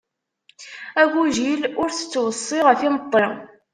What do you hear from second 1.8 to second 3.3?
ur t-ttweṣṣi ɣef imeṭṭi.